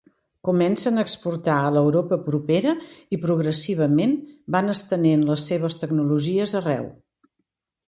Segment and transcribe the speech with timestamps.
[0.47, 2.73] Comencen a exportar a l'Europa propera,
[3.17, 4.17] i progressivament
[4.57, 6.91] van estenent les seves tecnologies arreu.